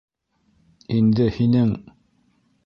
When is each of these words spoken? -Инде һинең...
-Инде 1.01 1.27
һинең... 1.37 1.71